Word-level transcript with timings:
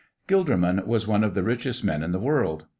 Gilderman 0.27 0.83
was 0.87 1.05
one 1.05 1.23
of 1.23 1.35
the 1.35 1.43
richest 1.43 1.83
men 1.83 2.01
in 2.01 2.11
the 2.11 2.17
world. 2.17 2.65